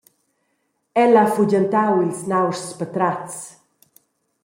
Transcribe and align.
El 1.01 1.13
ha 1.21 1.25
fugentau 1.35 1.93
ils 2.05 2.19
nauschs 2.29 2.67
patratgs. 2.79 3.37